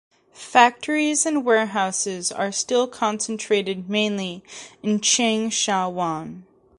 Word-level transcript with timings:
Factories 0.33 1.27
and 1.27 1.45
warehouses 1.45 2.31
are 2.31 2.51
still 2.51 2.87
concentrated 2.87 3.87
mainly 3.87 4.43
in 4.81 4.99
Cheung 4.99 5.51
Sha 5.51 5.87
Wan. 5.89 6.43